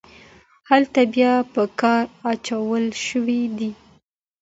هلته 0.69 0.99
بیا 1.13 1.33
په 1.53 1.63
کار 1.81 2.03
اچول 2.31 2.85
شوي 3.07 3.41
دي. 3.57 3.71